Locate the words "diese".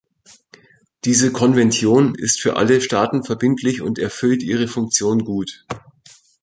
1.05-1.31